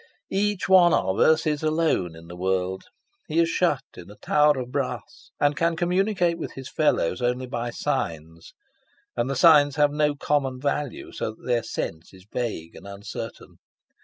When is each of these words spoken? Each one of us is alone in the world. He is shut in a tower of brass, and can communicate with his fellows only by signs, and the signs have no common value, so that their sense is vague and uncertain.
Each 0.31 0.67
one 0.67 0.95
of 0.95 1.19
us 1.19 1.45
is 1.45 1.61
alone 1.61 2.15
in 2.15 2.25
the 2.25 2.35
world. 2.35 2.85
He 3.27 3.37
is 3.37 3.49
shut 3.49 3.83
in 3.95 4.09
a 4.09 4.15
tower 4.15 4.57
of 4.57 4.71
brass, 4.71 5.29
and 5.39 5.55
can 5.55 5.75
communicate 5.75 6.39
with 6.39 6.53
his 6.53 6.67
fellows 6.71 7.21
only 7.21 7.45
by 7.45 7.69
signs, 7.69 8.55
and 9.15 9.29
the 9.29 9.35
signs 9.35 9.75
have 9.75 9.91
no 9.91 10.15
common 10.15 10.59
value, 10.59 11.11
so 11.11 11.33
that 11.35 11.45
their 11.45 11.61
sense 11.61 12.15
is 12.15 12.25
vague 12.33 12.75
and 12.75 12.87
uncertain. 12.87 13.57